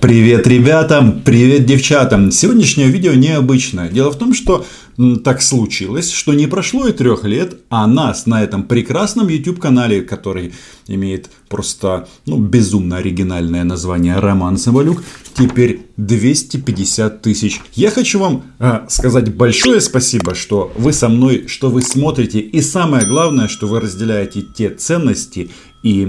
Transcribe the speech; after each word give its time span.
Привет 0.00 0.46
ребятам, 0.46 1.22
привет 1.24 1.66
девчатам. 1.66 2.30
Сегодняшнее 2.30 2.86
видео 2.86 3.14
необычное. 3.14 3.88
Дело 3.88 4.12
в 4.12 4.16
том, 4.16 4.32
что 4.32 4.64
так 5.24 5.42
случилось, 5.42 6.12
что 6.12 6.34
не 6.34 6.46
прошло 6.46 6.86
и 6.86 6.92
трех 6.92 7.24
лет, 7.24 7.56
а 7.68 7.84
нас 7.88 8.26
на 8.26 8.44
этом 8.44 8.62
прекрасном 8.62 9.26
YouTube 9.26 9.58
канале, 9.58 10.02
который 10.02 10.52
имеет 10.86 11.30
просто 11.48 12.08
ну, 12.26 12.38
безумно 12.38 12.98
оригинальное 12.98 13.64
название 13.64 14.18
Роман 14.18 14.58
Соболюк, 14.58 15.02
теперь 15.34 15.86
250 15.96 17.22
тысяч. 17.22 17.60
Я 17.74 17.90
хочу 17.90 18.18
вам 18.18 18.42
э, 18.58 18.80
сказать 18.88 19.34
большое 19.34 19.80
спасибо, 19.80 20.34
что 20.34 20.72
вы 20.76 20.92
со 20.92 21.08
мной, 21.08 21.46
что 21.48 21.70
вы 21.70 21.82
смотрите, 21.82 22.40
и 22.40 22.60
самое 22.60 23.06
главное, 23.06 23.48
что 23.48 23.66
вы 23.66 23.80
разделяете 23.80 24.42
те 24.42 24.70
ценности 24.70 25.50
и 25.82 26.06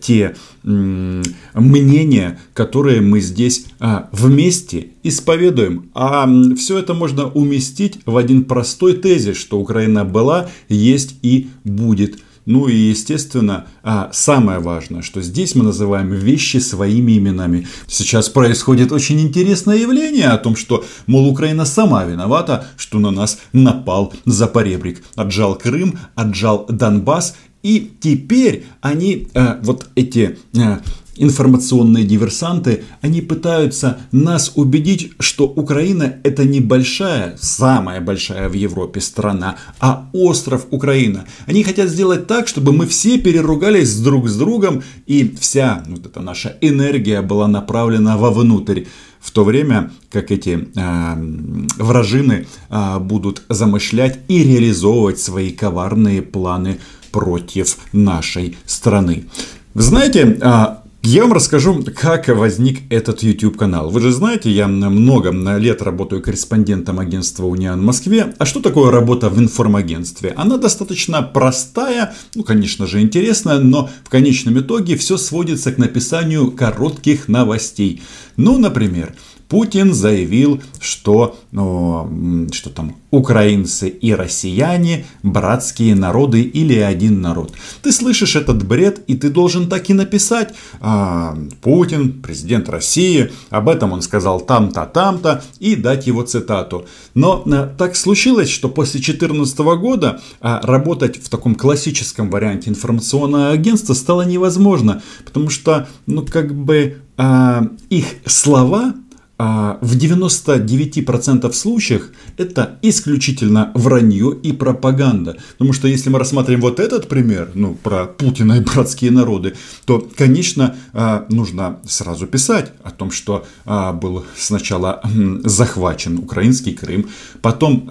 те 0.00 0.36
мнения, 0.62 2.38
которые 2.54 3.00
мы 3.00 3.20
здесь 3.20 3.66
а, 3.80 4.08
вместе 4.12 4.88
исповедуем. 5.02 5.90
А 5.94 6.28
все 6.56 6.78
это 6.78 6.94
можно 6.94 7.26
уместить 7.26 7.98
в 8.06 8.16
один 8.16 8.44
простой 8.44 8.94
тезис, 8.94 9.36
что 9.36 9.58
Украина 9.58 10.04
была, 10.04 10.48
есть 10.68 11.16
и 11.22 11.48
будет. 11.64 12.18
Ну 12.48 12.66
и, 12.66 12.74
естественно, 12.74 13.66
а, 13.82 14.08
самое 14.10 14.58
важное, 14.58 15.02
что 15.02 15.20
здесь 15.20 15.54
мы 15.54 15.64
называем 15.64 16.10
вещи 16.14 16.56
своими 16.56 17.18
именами. 17.18 17.68
Сейчас 17.86 18.30
происходит 18.30 18.90
очень 18.90 19.20
интересное 19.20 19.76
явление 19.76 20.28
о 20.28 20.38
том, 20.38 20.56
что, 20.56 20.82
мол, 21.06 21.28
Украина 21.28 21.66
сама 21.66 22.04
виновата, 22.04 22.66
что 22.78 23.00
на 23.00 23.10
нас 23.10 23.38
напал 23.52 24.14
Запоребрик. 24.24 25.04
Отжал 25.14 25.56
Крым, 25.56 25.98
отжал 26.14 26.64
Донбасс 26.70 27.36
и 27.62 27.90
теперь 28.00 28.64
они, 28.80 29.28
э, 29.34 29.58
вот 29.62 29.88
эти 29.94 30.38
э, 30.54 30.78
информационные 31.18 32.04
диверсанты, 32.04 32.84
они 33.00 33.20
пытаются 33.20 33.98
нас 34.12 34.52
убедить, 34.54 35.12
что 35.18 35.44
Украина 35.44 36.16
это 36.22 36.44
не 36.44 36.60
большая, 36.60 37.36
самая 37.40 38.00
большая 38.00 38.48
в 38.48 38.54
Европе 38.54 39.00
страна, 39.00 39.56
а 39.80 40.08
остров 40.12 40.66
Украина. 40.70 41.26
Они 41.46 41.62
хотят 41.62 41.88
сделать 41.88 42.26
так, 42.26 42.48
чтобы 42.48 42.72
мы 42.72 42.86
все 42.86 43.18
переругались 43.18 43.98
друг 43.98 44.28
с 44.28 44.36
другом 44.36 44.82
и 45.06 45.34
вся 45.38 45.84
вот 45.88 46.06
эта 46.06 46.20
наша 46.20 46.56
энергия 46.60 47.20
была 47.20 47.48
направлена 47.48 48.16
вовнутрь 48.16 48.84
в 49.20 49.30
то 49.32 49.44
время 49.44 49.90
как 50.10 50.30
эти 50.30 50.68
э, 50.74 51.82
вражины 51.82 52.46
э, 52.70 52.98
будут 53.00 53.42
замышлять 53.48 54.20
и 54.28 54.44
реализовывать 54.44 55.18
свои 55.18 55.50
коварные 55.50 56.22
планы 56.22 56.78
против 57.10 57.78
нашей 57.92 58.56
страны. 58.66 59.26
Вы 59.74 59.82
знаете, 59.82 60.38
а, 60.42 60.82
я 61.04 61.22
вам 61.22 61.32
расскажу, 61.32 61.82
как 61.96 62.26
возник 62.28 62.80
этот 62.90 63.22
YouTube 63.22 63.56
канал. 63.56 63.88
Вы 63.88 64.00
же 64.00 64.10
знаете, 64.10 64.50
я 64.50 64.66
много 64.66 65.30
лет 65.56 65.80
работаю 65.80 66.20
корреспондентом 66.20 66.98
агентства 66.98 67.46
Униан 67.46 67.80
в 67.80 67.84
Москве. 67.84 68.34
А 68.36 68.44
что 68.44 68.60
такое 68.60 68.90
работа 68.90 69.30
в 69.30 69.38
информагентстве? 69.38 70.34
Она 70.36 70.56
достаточно 70.56 71.22
простая, 71.22 72.14
ну, 72.34 72.42
конечно 72.42 72.86
же, 72.86 73.00
интересная, 73.00 73.58
но 73.58 73.88
в 74.04 74.10
конечном 74.10 74.58
итоге 74.58 74.96
все 74.96 75.16
сводится 75.16 75.72
к 75.72 75.78
написанию 75.78 76.50
коротких 76.50 77.28
новостей. 77.28 78.02
Ну, 78.36 78.58
например, 78.58 79.14
Путин 79.48 79.94
заявил, 79.94 80.60
что, 80.80 81.38
что 81.50 82.70
там 82.74 82.96
украинцы 83.10 83.88
и 83.88 84.12
россияне 84.12 85.06
братские 85.22 85.94
народы 85.94 86.42
или 86.42 86.74
один 86.74 87.22
народ. 87.22 87.52
Ты 87.82 87.92
слышишь 87.92 88.36
этот 88.36 88.66
бред, 88.66 89.02
и 89.06 89.16
ты 89.16 89.30
должен 89.30 89.68
так 89.68 89.88
и 89.88 89.94
написать. 89.94 90.54
А, 90.80 91.36
Путин, 91.62 92.20
президент 92.20 92.68
России, 92.68 93.30
об 93.48 93.70
этом 93.70 93.92
он 93.92 94.02
сказал 94.02 94.40
там-то, 94.40 94.84
там-то, 94.84 95.42
и 95.58 95.76
дать 95.76 96.06
его 96.06 96.22
цитату. 96.22 96.84
Но 97.14 97.42
а, 97.46 97.74
так 97.78 97.96
случилось, 97.96 98.50
что 98.50 98.68
после 98.68 99.00
2014 99.00 99.58
года 99.58 100.20
а, 100.40 100.60
работать 100.62 101.16
в 101.16 101.30
таком 101.30 101.54
классическом 101.54 102.30
варианте 102.30 102.68
информационного 102.68 103.50
агентства 103.50 103.94
стало 103.94 104.22
невозможно, 104.22 105.02
потому 105.24 105.48
что, 105.48 105.88
ну, 106.06 106.26
как 106.26 106.54
бы 106.54 106.98
а, 107.16 107.66
их 107.88 108.04
слова 108.26 108.94
в 109.38 109.96
99% 109.96 111.52
случаях 111.52 112.10
это 112.36 112.78
исключительно 112.82 113.70
вранье 113.74 114.36
и 114.42 114.52
пропаганда. 114.52 115.36
Потому 115.52 115.72
что 115.72 115.86
если 115.86 116.10
мы 116.10 116.18
рассматриваем 116.18 116.60
вот 116.62 116.80
этот 116.80 117.08
пример, 117.08 117.50
ну, 117.54 117.74
про 117.74 118.06
Путина 118.06 118.54
и 118.54 118.60
братские 118.60 119.12
народы, 119.12 119.54
то, 119.84 120.06
конечно, 120.16 120.76
а, 120.92 121.26
нужно 121.28 121.78
сразу 121.86 122.26
писать 122.26 122.72
о 122.82 122.90
том, 122.90 123.10
что 123.10 123.46
а, 123.64 123.92
был 123.92 124.24
сначала 124.36 125.02
захвачен 125.44 126.18
украинский 126.18 126.74
Крым, 126.74 127.08
потом 127.40 127.88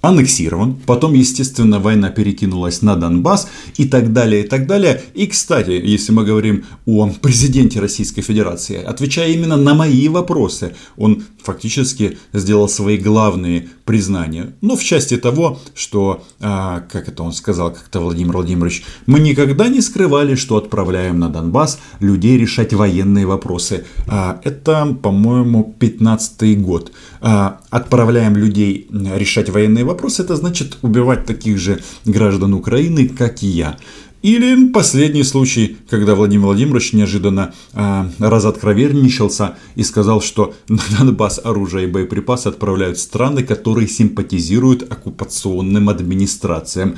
аннексирован, 0.00 0.76
потом, 0.86 1.14
естественно, 1.14 1.80
война 1.80 2.10
перекинулась 2.10 2.82
на 2.82 2.96
Донбасс 2.96 3.48
и 3.76 3.86
так 3.86 4.12
далее, 4.12 4.44
и 4.44 4.46
так 4.46 4.66
далее. 4.66 5.02
И, 5.14 5.26
кстати, 5.26 5.70
если 5.70 6.12
мы 6.12 6.24
говорим 6.24 6.64
о 6.86 7.10
президенте 7.20 7.80
Российской 7.80 8.22
Федерации, 8.22 8.82
отвечая 8.82 9.30
именно 9.30 9.56
на 9.56 9.74
мои 9.74 10.08
вопросы, 10.08 10.74
он 10.96 11.24
фактически 11.42 12.18
сделал 12.32 12.68
свои 12.68 12.98
главные 12.98 13.68
признания. 13.84 14.54
Ну, 14.60 14.76
в 14.76 14.82
части 14.82 15.16
того, 15.16 15.60
что, 15.74 16.24
а, 16.40 16.80
как 16.92 17.08
это 17.08 17.22
он 17.22 17.32
сказал 17.32 17.72
как-то 17.72 18.00
Владимир 18.00 18.32
Владимирович, 18.32 18.84
мы 19.06 19.20
никогда 19.20 19.68
не 19.68 19.80
скрывали, 19.80 20.34
что 20.34 20.56
отправляем 20.56 21.18
на 21.18 21.28
Донбасс 21.28 21.78
людей 22.00 22.36
решать 22.36 22.74
военные 22.74 23.26
вопросы. 23.26 23.84
А, 24.08 24.40
это, 24.44 24.96
по-моему, 25.00 25.74
15 25.78 26.60
год. 26.60 26.92
А, 27.20 27.60
отправляем 27.70 28.36
людей 28.36 28.88
решать 28.90 29.48
военные 29.48 29.84
вопросы, 29.86 30.22
это 30.22 30.36
значит 30.36 30.78
убивать 30.82 31.24
таких 31.24 31.58
же 31.58 31.82
граждан 32.04 32.54
Украины, 32.54 33.08
как 33.08 33.42
и 33.42 33.46
я. 33.46 33.78
Или 34.22 34.68
последний 34.70 35.22
случай, 35.22 35.76
когда 35.88 36.14
Владимир 36.14 36.46
Владимирович 36.46 36.92
неожиданно 36.94 37.54
э, 37.74 38.08
разоткровенничался 38.18 39.56
и 39.76 39.84
сказал, 39.84 40.20
что 40.20 40.54
на 40.68 40.80
Донбасс 40.98 41.40
оружие 41.44 41.84
и 41.84 41.90
боеприпасы 41.90 42.48
отправляют 42.48 42.98
страны, 42.98 43.44
которые 43.44 43.86
симпатизируют 43.86 44.90
оккупационным 44.90 45.88
администрациям. 45.88 46.96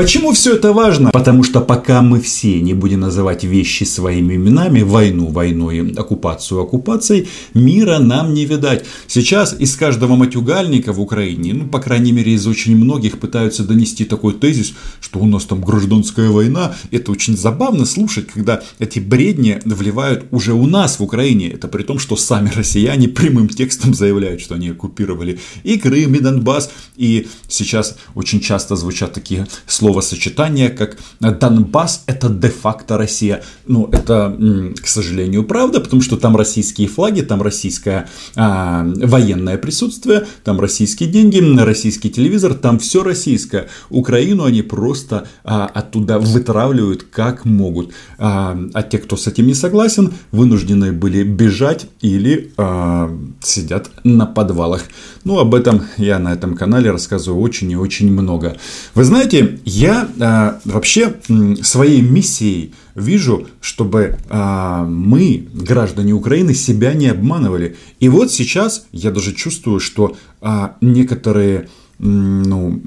Почему 0.00 0.32
все 0.32 0.54
это 0.54 0.72
важно? 0.72 1.10
Потому 1.10 1.44
что 1.44 1.60
пока 1.60 2.00
мы 2.00 2.22
все 2.22 2.58
не 2.62 2.72
будем 2.72 3.00
называть 3.00 3.44
вещи 3.44 3.84
своими 3.84 4.36
именами, 4.36 4.80
войну 4.80 5.26
войной, 5.26 5.92
оккупацию 5.92 6.62
оккупацией, 6.62 7.28
мира 7.52 7.98
нам 7.98 8.32
не 8.32 8.46
видать. 8.46 8.86
Сейчас 9.06 9.54
из 9.58 9.76
каждого 9.76 10.16
матюгальника 10.16 10.94
в 10.94 11.02
Украине, 11.02 11.52
ну, 11.52 11.68
по 11.68 11.80
крайней 11.80 12.12
мере, 12.12 12.32
из 12.32 12.46
очень 12.46 12.76
многих 12.76 13.20
пытаются 13.20 13.62
донести 13.62 14.06
такой 14.06 14.32
тезис, 14.32 14.72
что 15.02 15.18
у 15.18 15.26
нас 15.26 15.44
там 15.44 15.60
гражданская 15.60 16.30
война. 16.30 16.74
Это 16.90 17.12
очень 17.12 17.36
забавно 17.36 17.84
слушать, 17.84 18.28
когда 18.28 18.62
эти 18.78 19.00
бредни 19.00 19.60
вливают 19.66 20.24
уже 20.30 20.54
у 20.54 20.66
нас 20.66 20.98
в 20.98 21.02
Украине. 21.02 21.50
Это 21.50 21.68
при 21.68 21.82
том, 21.82 21.98
что 21.98 22.16
сами 22.16 22.50
россияне 22.56 23.06
прямым 23.08 23.50
текстом 23.50 23.92
заявляют, 23.92 24.40
что 24.40 24.54
они 24.54 24.70
оккупировали 24.70 25.40
и 25.62 25.78
Крым, 25.78 26.14
и 26.14 26.20
Донбасс. 26.20 26.70
И 26.96 27.28
сейчас 27.48 27.98
очень 28.14 28.40
часто 28.40 28.76
звучат 28.76 29.12
такие 29.12 29.46
словосочетание, 29.90 30.68
как 30.70 30.98
Донбасс 31.20 32.04
это 32.06 32.28
де-факто 32.28 32.96
Россия. 32.96 33.42
Ну, 33.66 33.88
это, 33.92 34.36
к 34.80 34.86
сожалению, 34.86 35.44
правда, 35.44 35.80
потому 35.80 36.02
что 36.02 36.16
там 36.16 36.36
российские 36.36 36.88
флаги, 36.88 37.22
там 37.22 37.42
российское 37.42 38.08
а, 38.36 38.84
военное 38.84 39.58
присутствие, 39.58 40.26
там 40.44 40.60
российские 40.60 41.08
деньги, 41.08 41.40
российский 41.60 42.10
телевизор, 42.10 42.54
там 42.54 42.78
все 42.78 43.02
российское. 43.02 43.68
Украину 43.90 44.44
они 44.44 44.62
просто 44.62 45.26
а, 45.44 45.66
оттуда 45.66 46.18
вытравливают 46.18 47.02
как 47.02 47.44
могут. 47.44 47.92
А, 48.18 48.56
а 48.74 48.82
те, 48.82 48.98
кто 48.98 49.16
с 49.16 49.26
этим 49.26 49.46
не 49.46 49.54
согласен, 49.54 50.12
вынуждены 50.30 50.92
были 50.92 51.24
бежать 51.24 51.86
или 52.00 52.52
а, 52.56 53.10
сидят 53.42 53.90
на 54.04 54.26
подвалах. 54.26 54.82
Ну, 55.24 55.38
об 55.38 55.54
этом 55.54 55.82
я 55.96 56.18
на 56.18 56.32
этом 56.32 56.56
канале 56.56 56.90
рассказываю 56.90 57.42
очень 57.42 57.70
и 57.72 57.76
очень 57.76 58.10
много. 58.12 58.56
Вы 58.94 59.04
знаете, 59.04 59.58
я 59.70 60.08
а, 60.18 60.60
вообще 60.64 61.14
своей 61.62 62.02
миссией 62.02 62.74
вижу, 62.94 63.46
чтобы 63.60 64.18
а, 64.28 64.84
мы, 64.84 65.46
граждане 65.52 66.12
Украины, 66.12 66.54
себя 66.54 66.92
не 66.92 67.06
обманывали. 67.08 67.76
И 68.00 68.08
вот 68.08 68.32
сейчас 68.32 68.86
я 68.90 69.10
даже 69.10 69.32
чувствую, 69.32 69.78
что 69.78 70.16
а, 70.40 70.76
некоторые 70.80 71.68
ну, 72.02 72.80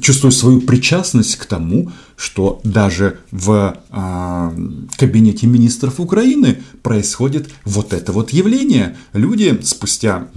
чувствую 0.00 0.30
свою 0.30 0.60
причастность 0.60 1.36
к 1.36 1.46
тому, 1.46 1.90
что 2.16 2.60
даже 2.62 3.18
в 3.32 3.76
э, 3.90 4.50
кабинете 4.96 5.48
министров 5.48 5.98
Украины 5.98 6.58
происходит 6.84 7.50
вот 7.64 7.94
это 7.94 8.12
вот 8.12 8.30
явление. 8.30 8.96
Люди 9.14 9.58
спустя 9.62 10.28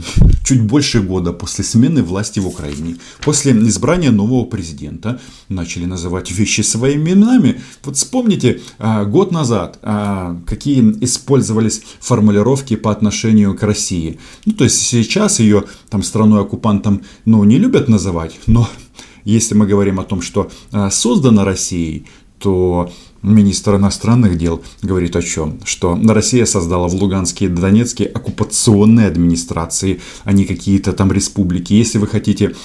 чуть 0.46 0.62
больше 0.62 1.02
года 1.02 1.34
после 1.34 1.66
смены 1.66 2.02
власти 2.02 2.40
в 2.40 2.48
Украине, 2.48 2.96
после 3.22 3.52
избрания 3.52 4.12
нового 4.12 4.46
президента, 4.46 5.20
начали 5.50 5.84
называть 5.86 6.32
вещи 6.32 6.62
своими 6.62 7.12
именами. 7.12 7.62
Вот 7.84 7.98
вспомните, 7.98 8.62
э, 8.80 9.06
год 9.06 9.32
назад 9.32 9.78
э, 9.82 10.38
какие 10.48 10.82
использовались 11.04 11.84
формулировки 12.00 12.78
по 12.78 12.92
отношению 12.92 13.54
к 13.54 13.64
России. 13.64 14.18
Ну, 14.46 14.54
то 14.54 14.64
есть 14.64 14.82
сейчас 14.82 15.42
ее 15.42 15.66
там 15.90 16.02
страной-оккупантом, 16.02 17.02
ну, 17.26 17.44
не 17.44 17.58
любят 17.58 17.90
называть, 17.90 18.40
но 18.48 18.70
если 19.26 19.54
мы 19.54 19.68
говорим 19.68 20.00
о 20.00 20.06
том, 20.06 20.22
что 20.22 20.50
а, 20.72 20.90
создано 20.90 21.44
Россией, 21.44 22.06
то 22.40 22.92
министр 23.24 23.76
иностранных 23.76 24.38
дел 24.38 24.64
говорит 24.82 25.16
о 25.16 25.22
чем? 25.22 25.60
Что 25.64 26.00
Россия 26.08 26.46
создала 26.46 26.88
в 26.88 26.94
Луганске 26.94 27.46
и 27.46 27.50
Донецке 27.50 28.06
оккупационные 28.06 29.08
администрации, 29.08 30.00
а 30.24 30.32
не 30.32 30.46
какие-то 30.46 30.94
там 30.94 31.12
республики. 31.12 31.74
Если 31.74 31.98
вы 31.98 32.08
хотите 32.08 32.56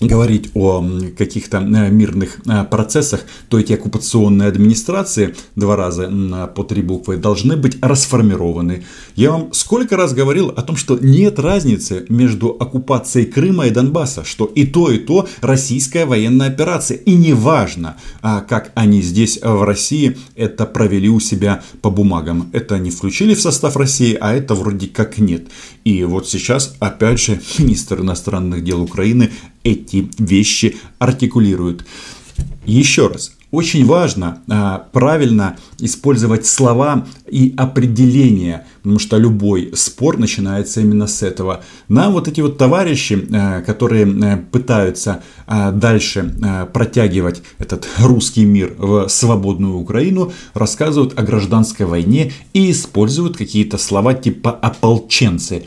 говорить 0.00 0.50
о 0.54 0.84
каких-то 1.16 1.58
э, 1.58 1.90
мирных 1.90 2.40
э, 2.46 2.64
процессах, 2.64 3.24
то 3.48 3.58
эти 3.58 3.72
оккупационные 3.72 4.48
администрации 4.48 5.34
два 5.56 5.76
раза 5.76 6.08
по 6.54 6.64
три 6.64 6.82
буквы 6.82 7.16
должны 7.16 7.56
быть 7.56 7.78
расформированы. 7.80 8.84
Я 9.14 9.32
вам 9.32 9.52
сколько 9.52 9.96
раз 9.96 10.12
говорил 10.14 10.48
о 10.48 10.62
том, 10.62 10.76
что 10.76 10.98
нет 11.00 11.38
разницы 11.38 12.06
между 12.08 12.48
оккупацией 12.48 13.26
Крыма 13.26 13.66
и 13.66 13.70
Донбасса, 13.70 14.24
что 14.24 14.46
и 14.46 14.66
то, 14.66 14.90
и 14.90 14.98
то 14.98 15.28
российская 15.40 16.06
военная 16.06 16.48
операция. 16.48 16.98
И 16.98 17.14
неважно, 17.14 17.96
а, 18.22 18.40
как 18.40 18.72
они 18.74 19.02
здесь 19.02 19.40
в 19.42 19.62
России 19.62 20.16
это 20.36 20.66
провели 20.66 21.08
у 21.08 21.20
себя 21.20 21.62
по 21.82 21.90
бумагам. 21.90 22.50
Это 22.52 22.78
не 22.78 22.90
включили 22.90 23.34
в 23.34 23.40
состав 23.40 23.76
России, 23.76 24.16
а 24.20 24.34
это 24.34 24.54
вроде 24.54 24.88
как 24.88 25.18
нет. 25.18 25.48
И 25.84 26.04
вот 26.04 26.28
сейчас, 26.28 26.76
опять 26.80 27.20
же, 27.20 27.40
министр 27.58 28.00
иностранных 28.00 28.62
дел 28.62 28.82
Украины 28.82 29.30
эти 29.72 30.10
вещи 30.18 30.76
артикулирует. 30.98 31.84
Еще 32.64 33.06
раз, 33.08 33.32
очень 33.50 33.86
важно 33.86 34.42
а, 34.50 34.86
правильно 34.92 35.56
использовать 35.78 36.44
слова 36.46 37.06
и 37.26 37.54
определения, 37.56 38.66
потому 38.82 38.98
что 38.98 39.16
любой 39.16 39.72
спор 39.74 40.18
начинается 40.18 40.82
именно 40.82 41.06
с 41.06 41.22
этого. 41.22 41.64
Нам 41.88 42.12
вот 42.12 42.28
эти 42.28 42.42
вот 42.42 42.58
товарищи, 42.58 43.26
а, 43.32 43.62
которые 43.62 44.04
а, 44.04 44.44
пытаются 44.52 45.22
а, 45.46 45.72
дальше 45.72 46.34
а, 46.42 46.66
протягивать 46.66 47.42
этот 47.58 47.88
русский 47.98 48.44
мир 48.44 48.74
в 48.76 49.08
свободную 49.08 49.76
Украину, 49.76 50.32
рассказывают 50.52 51.18
о 51.18 51.22
гражданской 51.22 51.86
войне 51.86 52.32
и 52.52 52.70
используют 52.70 53.38
какие-то 53.38 53.78
слова 53.78 54.12
типа 54.12 54.50
ополченцы. 54.50 55.64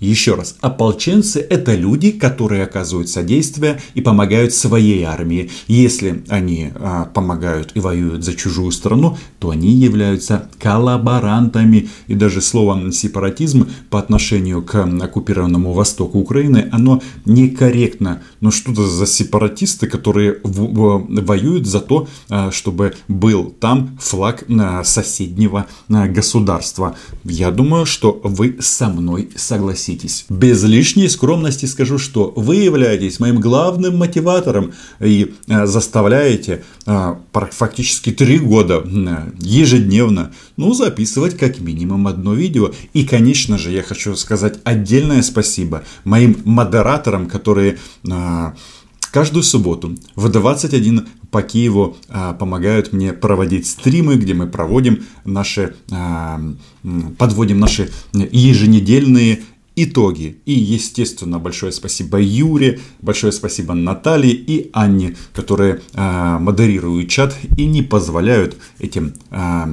Еще 0.00 0.34
раз, 0.34 0.56
ополченцы– 0.62 1.40
это 1.50 1.74
люди, 1.74 2.10
которые 2.10 2.64
оказывают 2.64 3.10
содействие 3.10 3.82
и 3.92 4.00
помогают 4.00 4.54
своей 4.54 5.04
армии. 5.04 5.50
Если 5.66 6.24
они 6.28 6.70
а, 6.74 7.04
помогают 7.04 7.72
и 7.74 7.80
воюют 7.80 8.24
за 8.24 8.34
чужую 8.34 8.72
страну, 8.72 9.18
то 9.38 9.50
они 9.50 9.72
являются 9.72 10.48
коллаборантами. 10.58 11.90
И 12.06 12.14
даже 12.14 12.40
слово 12.40 12.90
«сепаратизм» 12.92 13.68
по 13.90 13.98
отношению 13.98 14.62
к 14.62 14.74
оккупированному 14.74 15.74
востоку 15.74 16.18
Украины, 16.18 16.70
оно 16.72 17.02
некорректно. 17.26 18.22
Но 18.40 18.50
что-то 18.50 18.86
за 18.86 19.06
сепаратисты, 19.06 19.86
которые 19.86 20.38
в, 20.42 20.62
в, 20.62 21.24
воюют 21.26 21.66
за 21.66 21.80
то, 21.80 22.08
а, 22.30 22.50
чтобы 22.50 22.94
был 23.06 23.54
там 23.60 23.98
флаг 24.00 24.44
а, 24.48 24.82
соседнего 24.82 25.66
а, 25.90 26.06
государства. 26.06 26.96
Я 27.22 27.50
думаю, 27.50 27.84
что 27.84 28.18
вы 28.24 28.56
со 28.60 28.88
мной 28.88 29.28
согласитесь 29.36 29.89
согласитесь. 29.90 30.26
Без 30.28 30.62
лишней 30.62 31.08
скромности 31.08 31.66
скажу, 31.66 31.98
что 31.98 32.32
вы 32.36 32.56
являетесь 32.56 33.20
моим 33.20 33.40
главным 33.40 33.98
мотиватором 33.98 34.72
и 35.00 35.34
э, 35.48 35.66
заставляете 35.66 36.62
э, 36.86 37.14
фактически 37.50 38.10
три 38.10 38.38
года 38.38 38.82
э, 38.84 39.30
ежедневно 39.40 40.32
ну, 40.56 40.74
записывать 40.74 41.36
как 41.36 41.60
минимум 41.60 42.06
одно 42.06 42.34
видео. 42.34 42.72
И, 42.94 43.04
конечно 43.04 43.58
же, 43.58 43.70
я 43.70 43.82
хочу 43.82 44.16
сказать 44.16 44.60
отдельное 44.64 45.22
спасибо 45.22 45.82
моим 46.04 46.36
модераторам, 46.44 47.26
которые 47.26 47.78
каждую 49.10 49.42
субботу 49.42 49.96
в 50.14 50.28
21 50.28 51.06
по 51.30 51.42
Киеву 51.42 51.96
а, 52.08 52.32
помогают 52.34 52.92
мне 52.92 53.12
проводить 53.12 53.66
стримы, 53.66 54.16
где 54.16 54.34
мы 54.34 54.46
проводим 54.46 55.04
наши, 55.24 55.74
а, 55.92 56.40
подводим 57.18 57.60
наши 57.60 57.90
еженедельные 58.12 59.42
итоги. 59.84 60.38
И, 60.46 60.52
естественно, 60.52 61.38
большое 61.38 61.72
спасибо 61.72 62.20
Юре, 62.20 62.80
большое 63.00 63.32
спасибо 63.32 63.74
Наталье 63.74 64.32
и 64.32 64.70
Анне, 64.72 65.16
которые 65.32 65.80
э, 65.92 66.38
модерируют 66.38 67.08
чат 67.08 67.36
и 67.56 67.66
не 67.66 67.82
позволяют 67.82 68.56
этим, 68.78 69.14
э, 69.30 69.64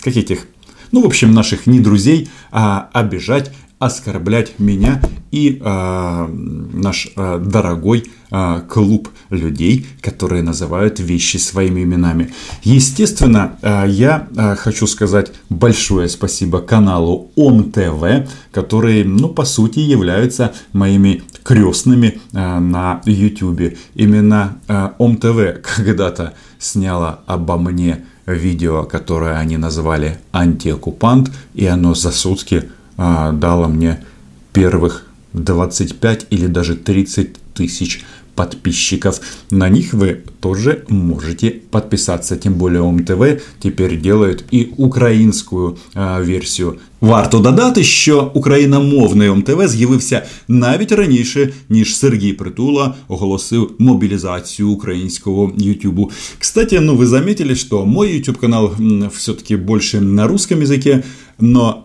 как 0.00 0.16
этих, 0.16 0.46
ну, 0.92 1.02
в 1.02 1.06
общем, 1.06 1.32
наших 1.32 1.66
не 1.66 1.80
друзей, 1.80 2.28
а 2.50 2.88
обижать 2.92 3.52
оскорблять 3.84 4.58
меня 4.58 5.00
и 5.30 5.60
э, 5.60 6.28
наш 6.72 7.08
э, 7.16 7.42
дорогой 7.44 8.04
э, 8.30 8.60
клуб 8.68 9.08
людей, 9.30 9.86
которые 10.00 10.42
называют 10.42 11.00
вещи 11.00 11.38
своими 11.38 11.82
именами. 11.82 12.32
Естественно, 12.62 13.56
э, 13.60 13.84
я 13.88 14.28
э, 14.36 14.54
хочу 14.56 14.86
сказать 14.86 15.32
большое 15.50 16.08
спасибо 16.08 16.60
каналу 16.60 17.32
ОМ-ТВ, 17.36 18.28
которые, 18.52 19.04
ну, 19.04 19.28
по 19.28 19.44
сути, 19.44 19.80
являются 19.80 20.52
моими 20.72 21.22
крестными 21.42 22.20
э, 22.32 22.58
на 22.58 23.02
YouTube. 23.04 23.76
Именно 23.94 24.58
э, 24.68 24.90
ОМ-ТВ 24.98 25.62
когда-то 25.76 26.34
сняла 26.58 27.20
обо 27.26 27.58
мне 27.58 28.04
видео, 28.26 28.84
которое 28.84 29.36
они 29.36 29.56
назвали 29.56 30.18
«Антиоккупант», 30.32 31.30
и 31.54 31.66
оно 31.66 31.94
за 31.94 32.10
сутки 32.10 32.70
а, 32.96 33.32
дала 33.32 33.68
мне 33.68 34.04
первых 34.52 35.06
25 35.32 36.26
или 36.30 36.46
даже 36.46 36.76
30 36.76 37.36
тысяч 37.54 38.04
подписчиков. 38.34 39.20
На 39.50 39.68
них 39.68 39.92
вы 39.92 40.22
тоже 40.40 40.84
можете 40.88 41.50
подписаться. 41.50 42.36
Тим 42.36 42.54
более 42.54 42.80
ОМТВ 42.82 43.42
теперь 43.60 44.00
делают 44.00 44.44
и 44.50 44.72
українську 44.76 45.78
а, 45.94 46.20
версію. 46.20 46.78
Варто 47.04 47.38
додати, 47.38 47.84
що 47.84 48.30
україномовний 48.34 49.28
ОМТВ 49.28 49.68
з'явився 49.68 50.22
навіть 50.48 50.92
раніше, 50.92 51.52
ніж 51.68 51.96
Сергій 51.96 52.32
Притула 52.32 52.94
оголосив 53.08 53.70
мобілізацію 53.78 54.70
українського 54.70 55.52
Ютубу. 55.58 56.10
Кстати, 56.38 56.80
ну 56.80 56.96
вы 56.96 57.06
заметили, 57.06 57.54
что 57.54 57.86
мой 57.86 58.08
YouTube 58.08 58.38
канал 58.38 58.72
все-таки 59.14 59.56
больше 59.56 60.00
на 60.00 60.26
русском 60.26 60.60
языке, 60.62 61.02
но 61.40 61.84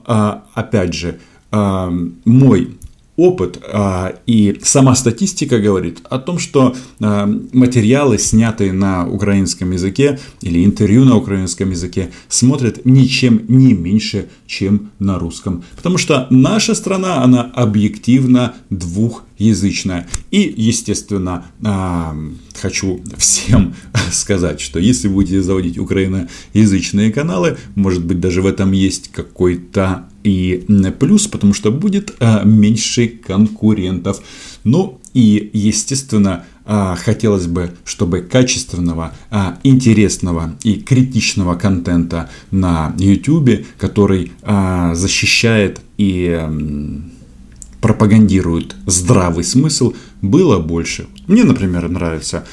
опять 0.56 0.94
же 0.94 1.16
мой 2.26 2.68
опыт 3.20 3.60
а, 3.64 4.16
и 4.26 4.60
сама 4.64 4.96
статистика 4.96 5.60
говорит 5.60 6.00
о 6.10 6.20
том, 6.20 6.40
что 6.40 6.76
а, 7.02 7.30
материалы, 7.52 8.18
снятые 8.18 8.72
на 8.72 9.08
украинском 9.08 9.72
языке 9.72 10.20
или 10.42 10.64
интервью 10.64 11.04
на 11.04 11.18
украинском 11.18 11.72
языке, 11.72 12.12
смотрят 12.30 12.86
ничем 12.86 13.42
не 13.48 13.74
меньше, 13.74 14.30
чем 14.48 14.92
на 15.00 15.20
русском. 15.20 15.64
Потому 15.76 15.98
что 15.98 16.28
наша 16.30 16.74
страна, 16.76 17.22
она 17.24 17.42
объективно 17.42 18.54
двухязычная. 18.70 20.08
И, 20.32 20.54
естественно, 20.56 21.46
а, 21.64 22.16
хочу 22.62 23.02
всем 23.18 23.74
сказать, 24.12 24.62
что 24.62 24.80
если 24.80 25.10
будете 25.10 25.42
заводить 25.42 25.78
украиноязычные 25.78 27.12
каналы, 27.12 27.58
может 27.76 28.06
быть, 28.06 28.20
даже 28.20 28.42
в 28.42 28.46
этом 28.46 28.72
есть 28.72 29.10
какой-то 29.12 30.06
и 30.30 30.92
плюс, 31.00 31.28
потому 31.28 31.54
что 31.54 31.72
будет 31.72 32.16
а, 32.20 32.44
меньше 32.44 33.08
конкурентов. 33.08 34.22
Ну 34.64 35.00
и, 35.14 35.50
естественно, 35.54 36.46
а, 36.66 36.96
хотелось 36.96 37.48
бы, 37.48 37.72
чтобы 37.84 38.22
качественного, 38.22 39.14
а, 39.32 39.58
интересного 39.64 40.56
и 40.64 40.76
критичного 40.76 41.56
контента 41.56 42.30
на 42.52 42.94
YouTube, 43.00 43.66
который 43.78 44.32
защищает 44.94 45.82
и 45.98 46.48
пропагандирует 47.82 48.76
здравый 48.86 49.44
смысл, 49.44 49.94
было 50.22 50.60
больше. 50.60 51.08
Мне, 51.28 51.44
например, 51.46 51.88
нравятся 51.88 52.46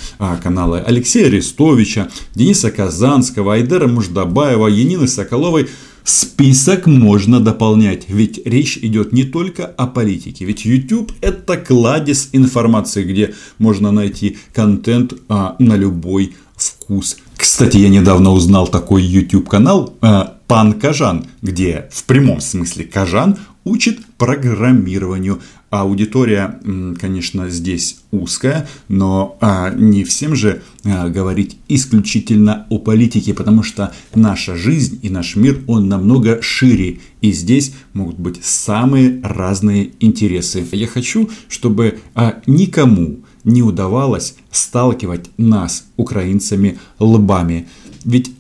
каналы 0.43 0.79
Алексея 0.79 1.27
Арестовича, 1.27 2.09
Дениса 2.35 2.71
Казанского, 2.71 3.55
Айдера 3.55 3.89
Муждабаева, 3.89 4.69
Янины 4.69 5.09
Соколовой– 5.09 5.69
Список 6.07 6.87
можно 6.87 7.41
дополнять, 7.41 8.05
ведь 8.07 8.41
речь 8.47 8.79
идет 8.79 9.13
не 9.13 9.25
только 9.25 9.67
о 9.67 9.89
политике. 9.89 10.45
Ведь 10.45 10.65
YouTube 10.65 11.11
это 11.21 11.57
кладезь 11.57 12.29
информации, 12.31 13.03
где 13.03 13.35
можно 13.59 13.91
найти 13.91 14.39
контент 14.55 15.15
а, 15.29 15.57
на 15.59 15.75
любой 15.75 16.37
вкус. 16.55 17.17
Кстати, 17.37 17.79
я 17.79 17.89
недавно 17.89 18.31
узнал 18.31 18.69
такой 18.69 19.03
YouTube 19.03 19.49
канал 19.49 19.97
а, 20.01 20.37
Пан 20.47 20.75
Кажан, 20.75 21.27
где 21.43 21.89
в 21.91 22.05
прямом 22.05 22.41
смысле 22.41 22.85
Кажан 22.85 23.39
учит 23.65 23.99
программированию. 24.17 25.41
Аудитория, 25.81 26.61
конечно, 27.01 27.49
здесь 27.49 27.99
узкая, 28.11 28.69
но 28.89 29.37
а, 29.41 29.71
не 29.71 30.05
всем 30.05 30.35
же 30.35 30.63
а, 30.85 31.09
говорить 31.09 31.57
исключительно 31.69 32.67
о 32.71 32.79
политике, 32.79 33.35
потому 33.35 33.63
что 33.63 33.93
наша 34.15 34.57
жизнь 34.57 34.99
и 35.03 35.11
наш 35.11 35.37
мир, 35.37 35.61
он 35.67 35.89
намного 35.89 36.41
шире, 36.43 37.01
и 37.21 37.33
здесь 37.33 37.75
могут 37.93 38.19
быть 38.19 38.45
самые 38.45 39.21
разные 39.23 39.93
интересы. 40.01 40.67
Я 40.73 40.87
хочу, 40.87 41.31
чтобы 41.49 41.99
а, 42.15 42.41
никому 42.47 43.21
не 43.45 43.63
удавалось 43.63 44.37
сталкивать 44.51 45.31
нас, 45.37 45.87
украинцами, 45.97 46.79
лбами. 46.99 47.69
Ведь 48.05 48.33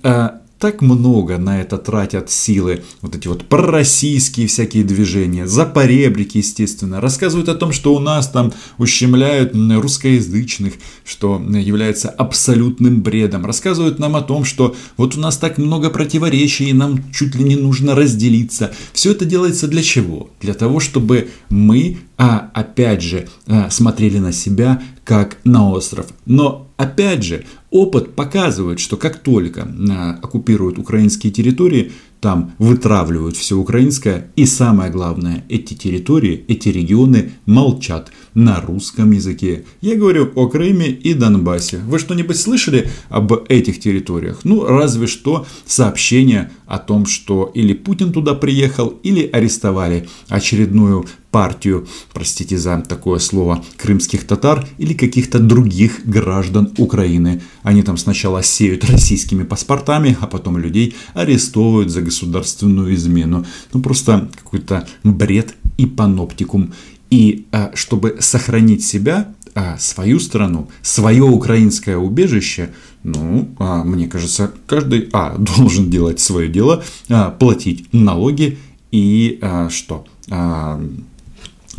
так 0.66 0.82
много 0.82 1.38
на 1.38 1.60
это 1.60 1.78
тратят 1.78 2.28
силы, 2.28 2.82
вот 3.00 3.14
эти 3.14 3.28
вот 3.28 3.44
пророссийские 3.44 4.48
всякие 4.48 4.82
движения, 4.82 5.46
запоребрики, 5.46 6.38
естественно, 6.38 7.00
рассказывают 7.00 7.48
о 7.48 7.54
том, 7.54 7.70
что 7.70 7.94
у 7.94 8.00
нас 8.00 8.26
там 8.26 8.52
ущемляют 8.76 9.52
русскоязычных, 9.54 10.72
что 11.04 11.40
является 11.40 12.08
абсолютным 12.08 13.00
бредом, 13.00 13.46
рассказывают 13.46 14.00
нам 14.00 14.16
о 14.16 14.22
том, 14.22 14.44
что 14.44 14.74
вот 14.96 15.16
у 15.16 15.20
нас 15.20 15.36
так 15.36 15.56
много 15.58 15.88
противоречий, 15.88 16.70
и 16.70 16.72
нам 16.72 17.12
чуть 17.12 17.36
ли 17.36 17.44
не 17.44 17.54
нужно 17.54 17.94
разделиться. 17.94 18.72
Все 18.92 19.12
это 19.12 19.24
делается 19.24 19.68
для 19.68 19.84
чего? 19.84 20.30
Для 20.40 20.54
того, 20.54 20.80
чтобы 20.80 21.28
мы, 21.48 21.98
а, 22.18 22.50
опять 22.54 23.02
же, 23.02 23.28
а, 23.46 23.70
смотрели 23.70 24.18
на 24.18 24.32
себя 24.32 24.82
как 25.04 25.38
на 25.44 25.70
остров. 25.70 26.06
Но 26.24 26.66
опять 26.76 27.22
же, 27.22 27.44
опыт 27.80 28.14
показывает, 28.14 28.80
что 28.80 28.96
как 28.96 29.18
только 29.18 29.62
а, 29.62 30.18
оккупируют 30.22 30.78
украинские 30.78 31.32
территории, 31.32 31.92
там 32.20 32.52
вытравливают 32.58 33.36
все 33.36 33.56
украинское. 33.56 34.30
И 34.36 34.46
самое 34.46 34.90
главное, 34.90 35.44
эти 35.48 35.74
территории, 35.74 36.44
эти 36.48 36.70
регионы 36.70 37.32
молчат 37.44 38.10
на 38.34 38.60
русском 38.60 39.12
языке. 39.12 39.64
Я 39.80 39.96
говорю 39.96 40.32
о 40.34 40.48
Крыме 40.48 40.88
и 40.88 41.14
Донбассе. 41.14 41.78
Вы 41.86 41.98
что-нибудь 41.98 42.36
слышали 42.36 42.90
об 43.10 43.32
этих 43.48 43.80
территориях? 43.80 44.40
Ну, 44.44 44.64
разве 44.64 45.06
что 45.06 45.46
сообщение 45.66 46.50
о 46.66 46.78
том, 46.78 47.06
что 47.06 47.50
или 47.54 47.74
Путин 47.74 48.12
туда 48.12 48.34
приехал, 48.34 48.88
или 49.02 49.28
арестовали 49.32 50.08
очередную 50.28 51.06
партию, 51.30 51.86
простите 52.14 52.56
за 52.56 52.80
такое 52.80 53.18
слово, 53.18 53.62
крымских 53.76 54.26
татар 54.26 54.66
или 54.78 54.94
каких-то 54.94 55.38
других 55.38 56.06
граждан 56.06 56.72
Украины. 56.78 57.42
Они 57.66 57.82
там 57.82 57.96
сначала 57.96 58.44
сеют 58.44 58.84
российскими 58.84 59.42
паспортами, 59.42 60.16
а 60.20 60.28
потом 60.28 60.56
людей 60.56 60.94
арестовывают 61.14 61.90
за 61.90 62.00
государственную 62.00 62.94
измену. 62.94 63.44
Ну 63.72 63.82
просто 63.82 64.30
какой-то 64.36 64.86
бред 65.02 65.56
и 65.76 65.84
паноптикум. 65.84 66.72
И 67.10 67.46
а, 67.50 67.72
чтобы 67.74 68.18
сохранить 68.20 68.84
себя, 68.84 69.34
а, 69.56 69.78
свою 69.78 70.20
страну, 70.20 70.68
свое 70.80 71.24
украинское 71.24 71.96
убежище, 71.96 72.70
ну, 73.02 73.48
а, 73.58 73.82
мне 73.82 74.06
кажется, 74.06 74.52
каждый 74.68 75.08
а, 75.12 75.36
должен 75.56 75.90
делать 75.90 76.20
свое 76.20 76.46
дело, 76.46 76.84
а, 77.08 77.32
платить 77.32 77.92
налоги 77.92 78.58
и 78.92 79.40
а, 79.42 79.70
что? 79.70 80.06
А, 80.30 80.80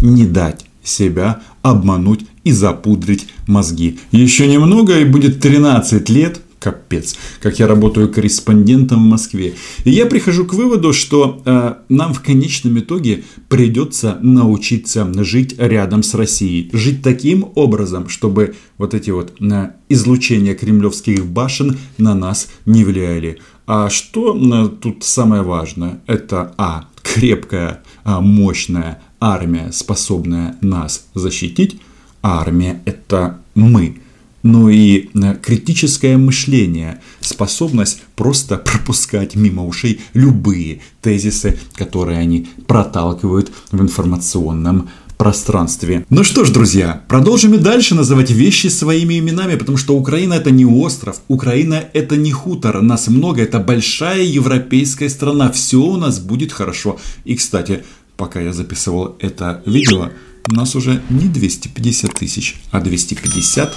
не 0.01 0.25
дать 0.25 0.66
себя 0.87 1.41
обмануть 1.61 2.25
и 2.43 2.51
запудрить 2.51 3.27
мозги. 3.47 3.99
Еще 4.11 4.47
немного 4.47 4.99
и 4.99 5.05
будет 5.05 5.39
13 5.41 6.09
лет, 6.09 6.41
капец, 6.59 7.15
как 7.41 7.59
я 7.59 7.67
работаю 7.67 8.11
корреспондентом 8.11 9.03
в 9.03 9.07
Москве. 9.07 9.53
И 9.83 9.91
я 9.91 10.05
прихожу 10.05 10.45
к 10.45 10.53
выводу, 10.53 10.93
что 10.93 11.41
э, 11.45 11.75
нам 11.89 12.13
в 12.13 12.21
конечном 12.21 12.79
итоге 12.79 13.23
придется 13.49 14.17
научиться 14.21 15.07
жить 15.23 15.55
рядом 15.57 16.03
с 16.03 16.13
Россией. 16.13 16.69
Жить 16.73 17.01
таким 17.03 17.51
образом, 17.55 18.09
чтобы 18.09 18.55
вот 18.77 18.93
эти 18.93 19.11
вот 19.11 19.33
э, 19.39 19.71
излучения 19.89 20.55
кремлевских 20.55 21.25
башен 21.25 21.77
на 21.97 22.15
нас 22.15 22.47
не 22.65 22.83
влияли. 22.83 23.39
А 23.65 23.89
что 23.89 24.35
э, 24.35 24.69
тут 24.81 25.03
самое 25.03 25.43
важное? 25.43 26.01
Это 26.07 26.53
А. 26.57 26.87
Крепкая, 27.17 27.81
а, 28.03 28.21
мощная 28.21 29.01
армия, 29.19 29.71
способная 29.71 30.55
нас 30.61 31.07
защитить. 31.15 31.81
армия– 32.21 32.79
это 32.85 33.39
мы. 33.55 34.01
Ну 34.43 34.69
и 34.69 35.09
э, 35.15 35.35
критическое 35.41 36.15
мышление, 36.17 37.01
способность 37.19 38.03
просто 38.15 38.57
пропускать 38.57 39.35
мимо 39.35 39.65
ушей 39.65 39.99
любые 40.13 40.81
тезисы, 41.01 41.57
которые 41.73 42.19
они 42.19 42.47
проталкивают 42.67 43.51
в 43.71 43.81
информационном 43.81 44.89
пространстве. 45.17 46.05
Ну 46.09 46.23
что 46.23 46.45
ж, 46.45 46.51
друзья, 46.51 47.01
продолжим 47.07 47.53
и 47.55 47.57
дальше 47.57 47.95
называть 47.95 48.31
вещи 48.31 48.67
своими 48.67 49.19
именами, 49.19 49.55
потому 49.55 49.77
что 49.77 49.97
Украина 49.97 50.35
это 50.35 50.51
не 50.51 50.65
остров, 50.65 51.21
Украина 51.27 51.83
это 51.93 52.15
не 52.15 52.31
хутор, 52.31 52.81
нас 52.81 53.07
много, 53.07 53.41
это 53.41 53.59
большая 53.59 54.23
европейская 54.23 55.09
страна, 55.09 55.51
все 55.51 55.77
у 55.77 55.97
нас 55.97 56.19
будет 56.19 56.53
хорошо. 56.53 56.99
И, 57.25 57.35
кстати, 57.35 57.83
пока 58.15 58.39
я 58.39 58.53
записывал 58.53 59.17
это 59.19 59.61
видео, 59.65 60.09
у 60.49 60.53
нас 60.53 60.75
уже 60.75 61.01
не 61.09 61.27
250 61.27 62.13
тысяч, 62.13 62.55
а 62.71 62.79
250 62.79 63.75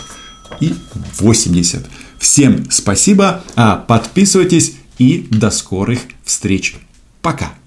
и 0.60 0.74
80. 1.18 1.86
Всем 2.18 2.66
спасибо, 2.70 3.42
а 3.56 3.76
подписывайтесь 3.76 4.74
и 4.98 5.26
до 5.30 5.50
скорых 5.50 6.00
встреч. 6.24 6.76
Пока! 7.22 7.59